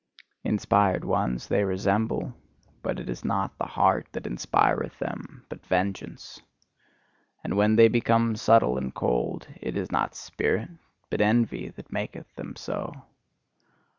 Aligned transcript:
Inspired 0.43 1.05
ones 1.05 1.45
they 1.47 1.63
resemble: 1.63 2.33
but 2.81 2.99
it 2.99 3.07
is 3.07 3.23
not 3.23 3.55
the 3.59 3.67
heart 3.67 4.07
that 4.13 4.25
inspireth 4.25 4.97
them 4.97 5.45
but 5.47 5.63
vengeance. 5.63 6.41
And 7.43 7.55
when 7.55 7.75
they 7.75 7.87
become 7.87 8.35
subtle 8.35 8.79
and 8.79 8.95
cold, 8.95 9.47
it 9.61 9.77
is 9.77 9.91
not 9.91 10.15
spirit, 10.15 10.69
but 11.11 11.21
envy, 11.21 11.69
that 11.69 11.93
maketh 11.93 12.33
them 12.33 12.55
so. 12.55 12.91